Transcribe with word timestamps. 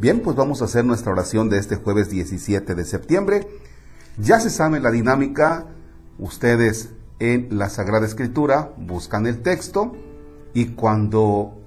Bien, 0.00 0.20
pues 0.20 0.36
vamos 0.36 0.62
a 0.62 0.66
hacer 0.66 0.84
nuestra 0.84 1.10
oración 1.10 1.50
de 1.50 1.58
este 1.58 1.74
jueves 1.74 2.08
17 2.08 2.76
de 2.76 2.84
septiembre. 2.84 3.48
Ya 4.16 4.38
se 4.38 4.48
sabe 4.48 4.78
la 4.78 4.92
dinámica, 4.92 5.66
ustedes 6.20 6.90
en 7.18 7.58
la 7.58 7.68
Sagrada 7.68 8.06
Escritura 8.06 8.72
buscan 8.76 9.26
el 9.26 9.42
texto 9.42 9.96
y 10.54 10.66
cuando 10.66 11.60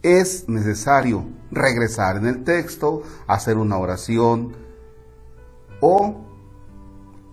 es 0.00 0.48
necesario 0.48 1.26
regresar 1.50 2.16
en 2.16 2.24
el 2.24 2.42
texto, 2.42 3.02
hacer 3.26 3.58
una 3.58 3.76
oración 3.76 4.54
o 5.82 6.24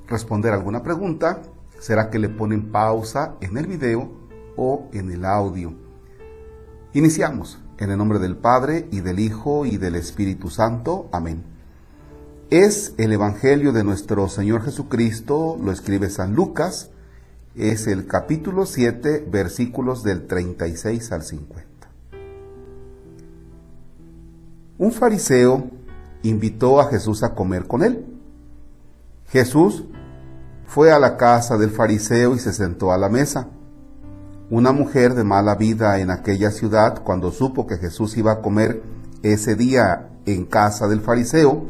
responder 0.05 0.51
alguna 0.51 0.83
pregunta, 0.83 1.43
será 1.79 2.09
que 2.09 2.19
le 2.19 2.27
ponen 2.27 2.73
pausa 2.73 3.35
en 3.39 3.57
el 3.57 3.67
video 3.67 4.11
o 4.57 4.89
en 4.91 5.11
el 5.11 5.23
audio. 5.23 5.73
Iniciamos. 6.91 7.57
En 7.79 7.91
el 7.91 7.97
nombre 7.97 8.19
del 8.19 8.35
Padre 8.35 8.89
y 8.91 8.99
del 8.99 9.19
Hijo 9.19 9.65
y 9.65 9.77
del 9.77 9.95
Espíritu 9.95 10.49
Santo. 10.49 11.07
Amén. 11.13 11.43
Es 12.49 12.93
el 12.97 13.13
Evangelio 13.13 13.71
de 13.71 13.85
nuestro 13.85 14.27
Señor 14.27 14.63
Jesucristo, 14.63 15.57
lo 15.63 15.71
escribe 15.71 16.09
San 16.09 16.35
Lucas, 16.35 16.89
es 17.55 17.87
el 17.87 18.05
capítulo 18.05 18.65
7, 18.65 19.25
versículos 19.31 20.03
del 20.03 20.27
36 20.27 21.09
al 21.13 21.23
50. 21.23 21.89
Un 24.77 24.91
fariseo 24.91 25.69
invitó 26.23 26.81
a 26.81 26.89
Jesús 26.89 27.23
a 27.23 27.33
comer 27.33 27.65
con 27.65 27.83
él. 27.83 28.05
Jesús 29.29 29.85
fue 30.65 30.91
a 30.91 30.99
la 30.99 31.15
casa 31.15 31.57
del 31.57 31.69
fariseo 31.69 32.35
y 32.35 32.39
se 32.39 32.51
sentó 32.51 32.91
a 32.91 32.97
la 32.97 33.07
mesa. 33.07 33.47
Una 34.51 34.71
mujer 34.71 35.13
de 35.13 35.23
mala 35.23 35.53
vida 35.53 35.99
en 35.99 36.09
aquella 36.09 36.49
ciudad, 36.49 37.03
cuando 37.03 37.31
supo 37.31 37.67
que 37.67 37.77
Jesús 37.77 38.17
iba 38.17 38.31
a 38.31 38.41
comer 38.41 38.81
ese 39.21 39.55
día 39.55 40.09
en 40.25 40.45
casa 40.45 40.87
del 40.87 41.01
fariseo, 41.01 41.65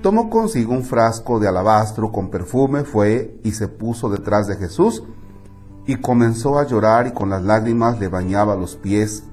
tomó 0.00 0.30
consigo 0.30 0.72
un 0.72 0.82
frasco 0.82 1.38
de 1.38 1.48
alabastro 1.48 2.10
con 2.10 2.30
perfume, 2.30 2.84
fue 2.84 3.38
y 3.44 3.52
se 3.52 3.68
puso 3.68 4.08
detrás 4.08 4.46
de 4.46 4.56
Jesús 4.56 5.02
y 5.86 5.96
comenzó 5.96 6.58
a 6.58 6.66
llorar 6.66 7.06
y 7.06 7.12
con 7.12 7.28
las 7.28 7.42
lágrimas 7.42 8.00
le 8.00 8.08
bañaba 8.08 8.56
los 8.56 8.76
pies. 8.76 9.24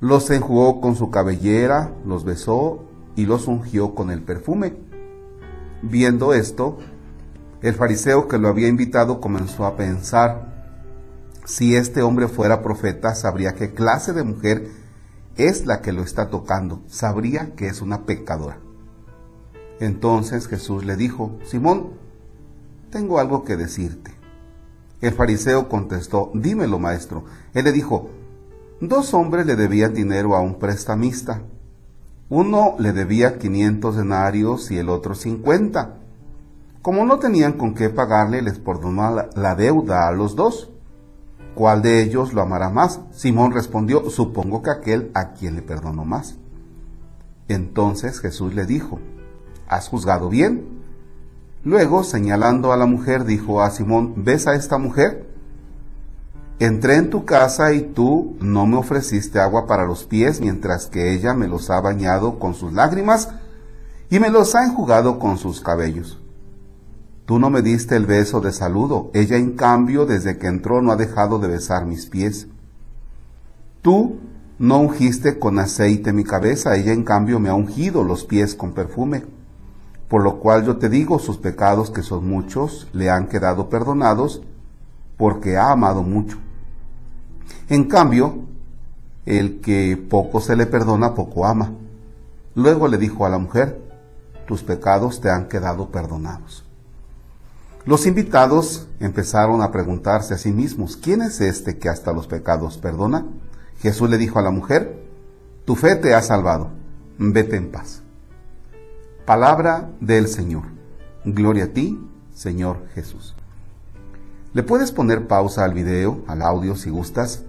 Los 0.00 0.28
enjugó 0.30 0.80
con 0.80 0.96
su 0.96 1.10
cabellera, 1.10 1.92
los 2.04 2.24
besó 2.24 2.82
y 3.14 3.26
los 3.26 3.46
ungió 3.46 3.94
con 3.94 4.10
el 4.10 4.22
perfume. 4.22 4.74
Viendo 5.82 6.34
esto, 6.34 6.78
el 7.60 7.74
fariseo 7.74 8.26
que 8.26 8.38
lo 8.38 8.48
había 8.48 8.66
invitado 8.66 9.20
comenzó 9.20 9.66
a 9.66 9.76
pensar, 9.76 10.51
si 11.44 11.76
este 11.76 12.02
hombre 12.02 12.28
fuera 12.28 12.62
profeta, 12.62 13.14
sabría 13.14 13.54
qué 13.54 13.74
clase 13.74 14.12
de 14.12 14.22
mujer 14.22 14.68
es 15.36 15.66
la 15.66 15.80
que 15.80 15.92
lo 15.92 16.02
está 16.02 16.28
tocando, 16.28 16.82
sabría 16.86 17.54
que 17.54 17.66
es 17.66 17.80
una 17.80 18.04
pecadora. 18.04 18.58
Entonces 19.80 20.46
Jesús 20.46 20.84
le 20.84 20.96
dijo, 20.96 21.38
Simón, 21.44 21.94
tengo 22.90 23.18
algo 23.18 23.44
que 23.44 23.56
decirte. 23.56 24.12
El 25.00 25.12
fariseo 25.12 25.68
contestó, 25.68 26.30
dímelo, 26.34 26.78
maestro. 26.78 27.24
Él 27.54 27.64
le 27.64 27.72
dijo, 27.72 28.10
dos 28.80 29.14
hombres 29.14 29.46
le 29.46 29.56
debían 29.56 29.94
dinero 29.94 30.36
a 30.36 30.40
un 30.40 30.58
prestamista. 30.60 31.42
Uno 32.28 32.76
le 32.78 32.92
debía 32.92 33.38
500 33.38 33.96
denarios 33.96 34.70
y 34.70 34.78
el 34.78 34.88
otro 34.88 35.16
50. 35.16 35.96
Como 36.82 37.04
no 37.04 37.18
tenían 37.18 37.54
con 37.54 37.74
qué 37.74 37.90
pagarle, 37.90 38.42
les 38.42 38.58
perdonó 38.58 39.26
la 39.34 39.54
deuda 39.56 40.06
a 40.06 40.12
los 40.12 40.36
dos. 40.36 40.71
¿Cuál 41.54 41.82
de 41.82 42.02
ellos 42.02 42.32
lo 42.32 42.40
amará 42.40 42.70
más? 42.70 43.00
Simón 43.12 43.52
respondió, 43.52 44.08
supongo 44.10 44.62
que 44.62 44.70
aquel 44.70 45.10
a 45.14 45.32
quien 45.32 45.54
le 45.56 45.62
perdonó 45.62 46.04
más. 46.04 46.36
Entonces 47.48 48.20
Jesús 48.20 48.54
le 48.54 48.64
dijo, 48.64 48.98
¿has 49.68 49.88
juzgado 49.88 50.28
bien? 50.28 50.82
Luego, 51.64 52.04
señalando 52.04 52.72
a 52.72 52.76
la 52.76 52.86
mujer, 52.86 53.24
dijo 53.24 53.62
a 53.62 53.70
Simón, 53.70 54.14
¿ves 54.16 54.46
a 54.46 54.54
esta 54.54 54.78
mujer? 54.78 55.28
Entré 56.58 56.96
en 56.96 57.10
tu 57.10 57.24
casa 57.24 57.72
y 57.72 57.82
tú 57.82 58.36
no 58.40 58.66
me 58.66 58.76
ofreciste 58.76 59.38
agua 59.40 59.66
para 59.66 59.84
los 59.84 60.04
pies, 60.04 60.40
mientras 60.40 60.86
que 60.86 61.12
ella 61.12 61.34
me 61.34 61.48
los 61.48 61.70
ha 61.70 61.80
bañado 61.80 62.38
con 62.38 62.54
sus 62.54 62.72
lágrimas 62.72 63.28
y 64.08 64.20
me 64.20 64.30
los 64.30 64.54
ha 64.54 64.64
enjugado 64.64 65.18
con 65.18 65.38
sus 65.38 65.60
cabellos. 65.60 66.21
Tú 67.32 67.38
no 67.38 67.48
me 67.48 67.62
diste 67.62 67.96
el 67.96 68.04
beso 68.04 68.42
de 68.42 68.52
saludo, 68.52 69.10
ella 69.14 69.38
en 69.38 69.52
cambio 69.52 70.04
desde 70.04 70.36
que 70.36 70.48
entró 70.48 70.82
no 70.82 70.92
ha 70.92 70.96
dejado 70.96 71.38
de 71.38 71.48
besar 71.48 71.86
mis 71.86 72.04
pies. 72.04 72.46
Tú 73.80 74.18
no 74.58 74.80
ungiste 74.80 75.38
con 75.38 75.58
aceite 75.58 76.12
mi 76.12 76.24
cabeza, 76.24 76.76
ella 76.76 76.92
en 76.92 77.04
cambio 77.04 77.40
me 77.40 77.48
ha 77.48 77.54
ungido 77.54 78.04
los 78.04 78.26
pies 78.26 78.54
con 78.54 78.74
perfume. 78.74 79.24
Por 80.08 80.22
lo 80.22 80.40
cual 80.40 80.66
yo 80.66 80.76
te 80.76 80.90
digo, 80.90 81.18
sus 81.18 81.38
pecados, 81.38 81.90
que 81.90 82.02
son 82.02 82.28
muchos, 82.28 82.86
le 82.92 83.08
han 83.08 83.28
quedado 83.28 83.70
perdonados, 83.70 84.42
porque 85.16 85.56
ha 85.56 85.72
amado 85.72 86.02
mucho. 86.02 86.36
En 87.70 87.84
cambio, 87.84 88.40
el 89.24 89.62
que 89.62 89.96
poco 89.96 90.38
se 90.42 90.54
le 90.54 90.66
perdona, 90.66 91.14
poco 91.14 91.46
ama. 91.46 91.72
Luego 92.54 92.88
le 92.88 92.98
dijo 92.98 93.24
a 93.24 93.30
la 93.30 93.38
mujer, 93.38 93.80
tus 94.46 94.62
pecados 94.62 95.22
te 95.22 95.30
han 95.30 95.48
quedado 95.48 95.88
perdonados. 95.88 96.66
Los 97.84 98.06
invitados 98.06 98.86
empezaron 99.00 99.60
a 99.60 99.72
preguntarse 99.72 100.34
a 100.34 100.38
sí 100.38 100.52
mismos, 100.52 100.96
¿quién 100.96 101.20
es 101.20 101.40
este 101.40 101.78
que 101.78 101.88
hasta 101.88 102.12
los 102.12 102.28
pecados 102.28 102.78
perdona? 102.78 103.26
Jesús 103.78 104.08
le 104.08 104.18
dijo 104.18 104.38
a 104.38 104.42
la 104.42 104.52
mujer, 104.52 105.02
tu 105.64 105.74
fe 105.74 105.96
te 105.96 106.14
ha 106.14 106.22
salvado, 106.22 106.70
vete 107.18 107.56
en 107.56 107.72
paz. 107.72 108.02
Palabra 109.24 109.90
del 110.00 110.28
Señor. 110.28 110.62
Gloria 111.24 111.64
a 111.64 111.68
ti, 111.68 112.00
Señor 112.32 112.86
Jesús. 112.94 113.34
Le 114.52 114.62
puedes 114.62 114.92
poner 114.92 115.26
pausa 115.26 115.64
al 115.64 115.74
video, 115.74 116.22
al 116.28 116.42
audio 116.42 116.76
si 116.76 116.88
gustas, 116.88 117.42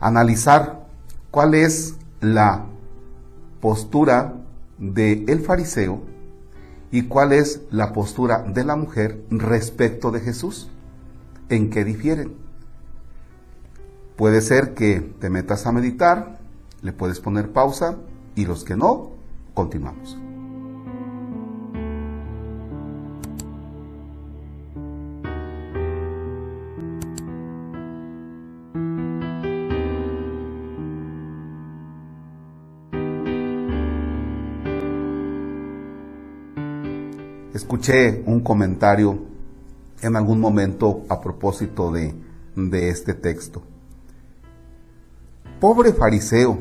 analizar 0.00 0.86
cuál 1.30 1.54
es 1.54 1.94
la 2.20 2.66
postura 3.60 4.34
del 4.78 5.24
el 5.30 5.40
fariseo 5.40 6.02
y 6.94 7.08
cuál 7.08 7.32
es 7.32 7.60
la 7.72 7.92
postura 7.92 8.44
de 8.44 8.62
la 8.62 8.76
mujer 8.76 9.20
respecto 9.28 10.12
de 10.12 10.20
Jesús. 10.20 10.70
¿En 11.48 11.68
qué 11.68 11.84
difieren? 11.84 12.36
Puede 14.14 14.40
ser 14.40 14.74
que 14.74 15.00
te 15.00 15.28
metas 15.28 15.66
a 15.66 15.72
meditar, 15.72 16.38
le 16.82 16.92
puedes 16.92 17.18
poner 17.18 17.50
pausa 17.50 17.96
y 18.36 18.44
los 18.46 18.62
que 18.62 18.76
no, 18.76 19.10
continuamos. 19.54 20.16
Escuché 37.54 38.24
un 38.26 38.40
comentario 38.40 39.16
en 40.02 40.16
algún 40.16 40.40
momento 40.40 41.04
a 41.08 41.20
propósito 41.20 41.92
de, 41.92 42.12
este 42.90 43.14
texto. 43.14 43.62
Pobre 45.60 45.92
fariseo, 45.92 46.58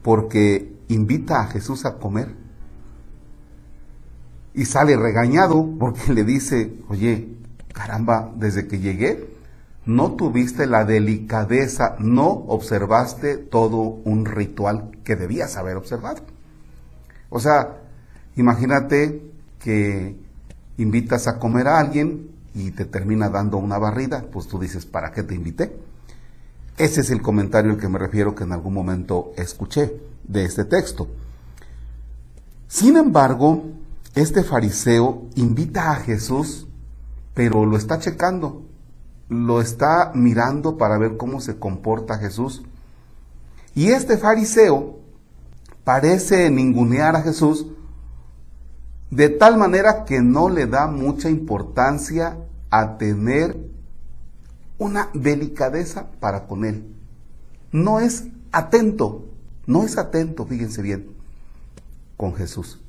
porque 0.00 0.76
invita 0.86 1.40
a 1.40 1.48
Jesús 1.48 1.84
a 1.84 1.98
comer 1.98 2.28
y 4.54 4.64
sale 4.64 4.96
regañado 4.96 5.68
porque 5.76 6.12
le 6.12 6.22
dice, 6.22 6.72
oye, 6.88 7.28
caramba, 7.72 8.32
desde 8.36 8.68
que 8.68 8.78
llegué 8.78 9.28
no 9.84 10.12
tuviste 10.12 10.66
la 10.66 10.84
delicadeza, 10.84 11.96
no 11.98 12.28
observaste 12.28 13.36
todo 13.38 13.78
un 14.04 14.24
ritual 14.24 14.92
que 15.02 15.16
debías 15.16 15.56
haber 15.56 15.76
observado. 15.76 16.22
O 17.28 17.40
sea, 17.40 17.80
imagínate 18.36 19.31
que 19.62 20.16
invitas 20.76 21.28
a 21.28 21.38
comer 21.38 21.68
a 21.68 21.78
alguien 21.78 22.30
y 22.54 22.72
te 22.72 22.84
termina 22.84 23.30
dando 23.30 23.56
una 23.56 23.78
barrida, 23.78 24.26
pues 24.30 24.48
tú 24.48 24.58
dices, 24.58 24.84
¿para 24.84 25.12
qué 25.12 25.22
te 25.22 25.34
invité? 25.34 25.76
Ese 26.76 27.02
es 27.02 27.10
el 27.10 27.22
comentario 27.22 27.72
al 27.72 27.78
que 27.78 27.88
me 27.88 27.98
refiero 27.98 28.34
que 28.34 28.44
en 28.44 28.52
algún 28.52 28.74
momento 28.74 29.32
escuché 29.36 29.96
de 30.24 30.44
este 30.44 30.64
texto. 30.64 31.08
Sin 32.66 32.96
embargo, 32.96 33.64
este 34.14 34.42
fariseo 34.42 35.26
invita 35.36 35.92
a 35.92 35.96
Jesús, 35.96 36.66
pero 37.34 37.66
lo 37.66 37.76
está 37.76 37.98
checando, 37.98 38.62
lo 39.28 39.60
está 39.60 40.12
mirando 40.14 40.76
para 40.76 40.98
ver 40.98 41.16
cómo 41.16 41.40
se 41.40 41.56
comporta 41.56 42.18
Jesús. 42.18 42.62
Y 43.74 43.88
este 43.88 44.18
fariseo 44.18 44.98
parece 45.84 46.50
ningunear 46.50 47.16
a 47.16 47.22
Jesús 47.22 47.66
de 49.12 49.28
tal 49.28 49.56
manera 49.56 50.04
que 50.04 50.20
no 50.20 50.48
le 50.48 50.66
da 50.66 50.88
mucha 50.88 51.30
importancia 51.30 52.36
a 52.68 52.98
tener 52.98 53.56
una 54.78 55.08
delicadeza 55.14 56.10
para 56.18 56.48
con 56.48 56.64
él. 56.64 56.84
No 57.70 58.00
es 58.00 58.24
atento 58.50 59.28
no 59.66 59.84
es 59.84 59.96
atento, 59.98 60.44
fíjense 60.44 60.82
bien, 60.82 61.14
con 62.16 62.34
Jesús. 62.34 62.80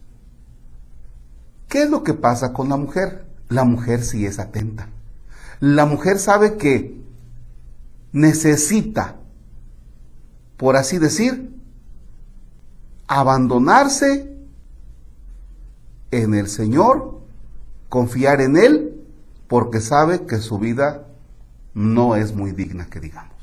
¿Qué 1.68 1.84
es 1.84 1.90
lo 1.90 2.04
que 2.04 2.14
pasa 2.14 2.54
con 2.54 2.70
la 2.70 2.78
mujer? 2.78 3.26
La 3.50 3.64
mujer 3.64 4.04
sí 4.04 4.26
es 4.26 4.40
atenta. 4.40 4.90
La 5.60 5.86
mujer 5.86 6.20
sabe 6.20 6.58
que 6.58 7.02
necesita, 8.12 9.16
por 10.58 10.76
así 10.76 10.98
decir, 10.98 11.56
abandonarse 13.08 14.33
en 16.22 16.36
el 16.36 16.48
Señor, 16.48 17.22
confiar 17.90 18.42
en 18.42 18.58
Él, 18.58 19.06
porque 19.48 19.82
sabe 19.82 20.26
que 20.26 20.38
su 20.38 20.60
vida 20.60 21.08
no 21.74 22.16
es 22.16 22.34
muy 22.34 22.52
digna, 22.52 22.88
que 22.88 23.00
digamos. 23.00 23.34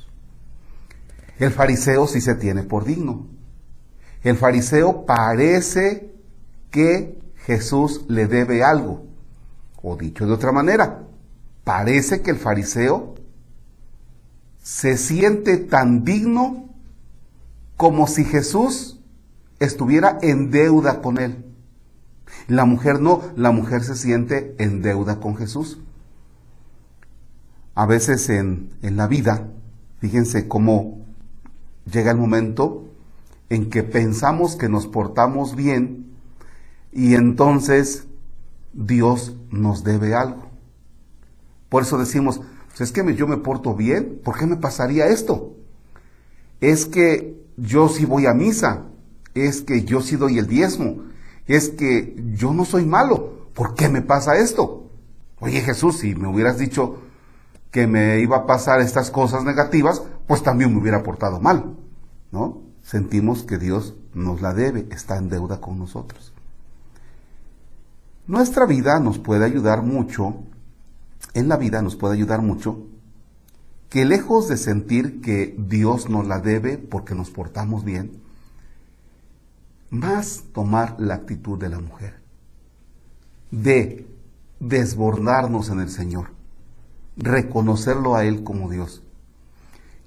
El 1.38 1.50
fariseo 1.50 2.06
sí 2.06 2.20
se 2.20 2.34
tiene 2.34 2.62
por 2.62 2.84
digno. 2.84 3.26
El 4.22 4.36
fariseo 4.36 5.06
parece 5.06 6.12
que 6.70 7.18
Jesús 7.46 8.04
le 8.08 8.26
debe 8.26 8.62
algo. 8.62 9.06
O 9.82 9.96
dicho 9.96 10.26
de 10.26 10.32
otra 10.32 10.52
manera, 10.52 11.04
parece 11.64 12.20
que 12.20 12.30
el 12.30 12.36
fariseo 12.36 13.14
se 14.62 14.98
siente 14.98 15.56
tan 15.56 16.04
digno 16.04 16.68
como 17.76 18.06
si 18.06 18.24
Jesús 18.24 19.00
estuviera 19.58 20.18
en 20.20 20.50
deuda 20.50 21.00
con 21.00 21.18
él. 21.18 21.49
La 22.48 22.64
mujer 22.64 23.00
no, 23.00 23.22
la 23.36 23.50
mujer 23.50 23.82
se 23.82 23.94
siente 23.94 24.54
en 24.58 24.82
deuda 24.82 25.20
con 25.20 25.36
Jesús. 25.36 25.78
A 27.74 27.86
veces 27.86 28.28
en, 28.28 28.70
en 28.82 28.96
la 28.96 29.06
vida, 29.06 29.48
fíjense 30.00 30.48
cómo 30.48 31.06
llega 31.90 32.10
el 32.10 32.16
momento 32.16 32.88
en 33.48 33.70
que 33.70 33.82
pensamos 33.82 34.56
que 34.56 34.68
nos 34.68 34.86
portamos 34.86 35.56
bien 35.56 36.06
y 36.92 37.14
entonces 37.14 38.06
Dios 38.72 39.36
nos 39.50 39.84
debe 39.84 40.14
algo. 40.14 40.50
Por 41.68 41.82
eso 41.82 41.98
decimos, 41.98 42.40
pues 42.68 42.80
es 42.80 42.92
que 42.92 43.14
yo 43.14 43.26
me 43.26 43.36
porto 43.36 43.74
bien, 43.74 44.20
¿por 44.24 44.38
qué 44.38 44.46
me 44.46 44.56
pasaría 44.56 45.06
esto? 45.06 45.54
Es 46.60 46.86
que 46.86 47.40
yo 47.56 47.88
sí 47.88 48.04
voy 48.04 48.26
a 48.26 48.34
misa, 48.34 48.86
es 49.34 49.62
que 49.62 49.84
yo 49.84 50.00
sí 50.00 50.16
doy 50.16 50.38
el 50.38 50.46
diezmo, 50.46 51.02
es 51.54 51.70
que 51.70 52.14
yo 52.34 52.52
no 52.52 52.64
soy 52.64 52.86
malo, 52.86 53.48
¿por 53.54 53.74
qué 53.74 53.88
me 53.88 54.02
pasa 54.02 54.36
esto? 54.36 54.90
Oye 55.40 55.60
Jesús, 55.62 55.98
si 55.98 56.14
me 56.14 56.28
hubieras 56.28 56.58
dicho 56.58 56.98
que 57.70 57.86
me 57.86 58.20
iba 58.20 58.38
a 58.38 58.46
pasar 58.46 58.80
estas 58.80 59.10
cosas 59.10 59.44
negativas, 59.44 60.02
pues 60.26 60.42
también 60.42 60.72
me 60.72 60.80
hubiera 60.80 61.02
portado 61.02 61.40
mal, 61.40 61.76
¿no? 62.30 62.62
Sentimos 62.82 63.42
que 63.42 63.58
Dios 63.58 63.94
nos 64.12 64.40
la 64.40 64.54
debe, 64.54 64.86
está 64.90 65.16
en 65.16 65.28
deuda 65.28 65.60
con 65.60 65.78
nosotros. 65.78 66.32
Nuestra 68.26 68.66
vida 68.66 69.00
nos 69.00 69.18
puede 69.18 69.44
ayudar 69.44 69.82
mucho, 69.82 70.36
en 71.34 71.48
la 71.48 71.56
vida 71.56 71.82
nos 71.82 71.96
puede 71.96 72.14
ayudar 72.14 72.42
mucho, 72.42 72.86
que 73.88 74.04
lejos 74.04 74.48
de 74.48 74.56
sentir 74.56 75.20
que 75.20 75.54
Dios 75.58 76.08
nos 76.08 76.26
la 76.26 76.38
debe 76.38 76.78
porque 76.78 77.14
nos 77.14 77.30
portamos 77.30 77.84
bien, 77.84 78.22
más 79.90 80.44
tomar 80.52 80.96
la 80.98 81.14
actitud 81.14 81.58
de 81.58 81.68
la 81.68 81.80
mujer, 81.80 82.14
de 83.50 84.06
desbordarnos 84.60 85.68
en 85.68 85.80
el 85.80 85.90
Señor, 85.90 86.30
reconocerlo 87.16 88.14
a 88.14 88.24
Él 88.24 88.44
como 88.44 88.70
Dios, 88.70 89.02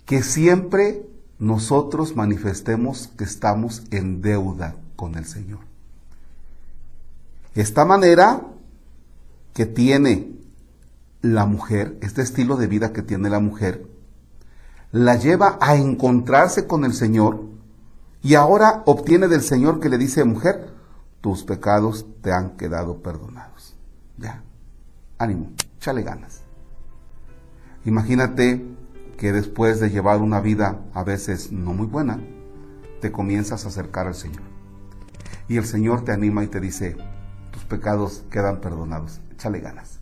que 0.05 0.23
siempre 0.23 1.05
nosotros 1.39 2.15
manifestemos 2.15 3.09
que 3.17 3.25
estamos 3.25 3.83
en 3.91 4.21
deuda 4.21 4.75
con 4.95 5.15
el 5.15 5.25
Señor. 5.25 5.59
Esta 7.55 7.85
manera 7.85 8.41
que 9.53 9.65
tiene 9.65 10.31
la 11.21 11.45
mujer, 11.45 11.97
este 12.01 12.21
estilo 12.21 12.57
de 12.57 12.67
vida 12.67 12.93
que 12.93 13.01
tiene 13.01 13.29
la 13.29 13.39
mujer, 13.39 13.85
la 14.91 15.15
lleva 15.15 15.57
a 15.61 15.75
encontrarse 15.75 16.67
con 16.67 16.85
el 16.85 16.93
Señor 16.93 17.52
y 18.23 18.35
ahora 18.35 18.83
obtiene 18.85 19.27
del 19.27 19.41
Señor 19.41 19.81
que 19.81 19.89
le 19.89 19.97
dice, 19.97 20.23
mujer, 20.23 20.73
tus 21.19 21.43
pecados 21.43 22.05
te 22.21 22.31
han 22.31 22.51
quedado 22.51 23.03
perdonados. 23.03 23.75
Ya, 24.17 24.41
ánimo, 25.17 25.51
échale 25.77 26.03
ganas. 26.03 26.41
Imagínate 27.83 28.65
que 29.17 29.33
después 29.33 29.81
de 29.81 29.89
llevar 29.89 30.21
una 30.21 30.39
vida 30.39 30.79
a 30.93 31.03
veces 31.03 31.51
no 31.51 31.73
muy 31.73 31.85
buena, 31.85 32.17
te 33.01 33.11
comienzas 33.11 33.65
a 33.65 33.67
acercar 33.67 34.07
al 34.07 34.15
Señor. 34.15 34.43
Y 35.49 35.57
el 35.57 35.65
Señor 35.65 36.05
te 36.05 36.13
anima 36.13 36.45
y 36.45 36.47
te 36.47 36.61
dice, 36.61 36.95
tus 37.51 37.65
pecados 37.65 38.23
quedan 38.29 38.61
perdonados. 38.61 39.19
Échale 39.33 39.59
ganas. 39.59 39.99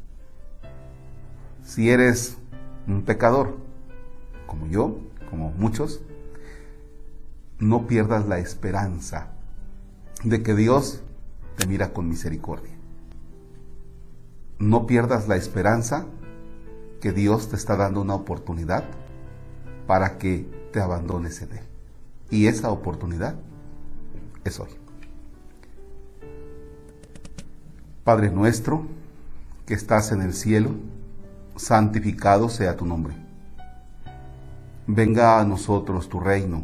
Si 1.63 1.89
eres 1.89 2.37
un 2.87 3.01
pecador, 3.01 3.57
como 4.45 4.67
yo, 4.67 4.99
como 5.31 5.49
muchos, 5.51 6.01
no 7.61 7.85
pierdas 7.85 8.27
la 8.27 8.39
esperanza 8.39 9.27
de 10.23 10.41
que 10.41 10.55
Dios 10.55 11.01
te 11.55 11.67
mira 11.67 11.93
con 11.93 12.09
misericordia. 12.09 12.73
No 14.57 14.87
pierdas 14.87 15.27
la 15.27 15.35
esperanza 15.35 16.07
que 16.99 17.11
Dios 17.11 17.49
te 17.49 17.55
está 17.55 17.75
dando 17.75 18.01
una 18.01 18.15
oportunidad 18.15 18.83
para 19.85 20.17
que 20.17 20.49
te 20.73 20.81
abandones 20.81 21.41
en 21.43 21.51
Él. 21.51 21.63
Y 22.31 22.47
esa 22.47 22.71
oportunidad 22.71 23.35
es 24.43 24.59
hoy. 24.59 24.69
Padre 28.03 28.31
nuestro, 28.31 28.87
que 29.67 29.75
estás 29.75 30.11
en 30.11 30.21
el 30.21 30.33
cielo, 30.33 30.71
santificado 31.55 32.49
sea 32.49 32.75
tu 32.75 32.85
nombre. 32.87 33.15
Venga 34.87 35.39
a 35.39 35.45
nosotros 35.45 36.09
tu 36.09 36.19
reino, 36.19 36.63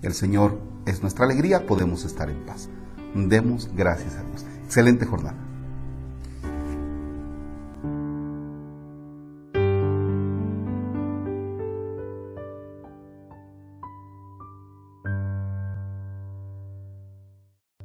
El 0.00 0.14
Señor 0.14 0.60
es 0.86 1.02
nuestra 1.02 1.24
alegría, 1.24 1.66
podemos 1.66 2.04
estar 2.04 2.30
en 2.30 2.46
paz. 2.46 2.68
Demos 3.14 3.68
gracias 3.74 4.14
a 4.14 4.22
Dios. 4.22 4.44
Excelente 4.64 5.06
jornada. 5.06 5.47